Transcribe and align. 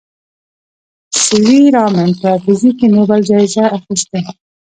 سي 1.23 1.39
وي 1.47 1.61
رامن 1.75 2.09
په 2.21 2.29
فزیک 2.43 2.75
کې 2.79 2.87
نوبل 2.95 3.19
جایزه 3.29 3.65
اخیستې. 3.77 4.19